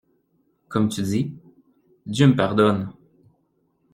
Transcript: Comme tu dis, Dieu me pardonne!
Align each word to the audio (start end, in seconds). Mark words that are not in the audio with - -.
Comme 0.67 0.89
tu 0.89 1.03
dis, 1.03 1.35
Dieu 2.07 2.25
me 2.25 2.35
pardonne! 2.35 2.91